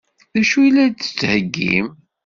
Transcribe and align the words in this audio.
D 0.33 0.35
acu 0.41 0.59
i 0.67 0.69
la 0.69 0.85
d-tettheggim? 0.87 1.87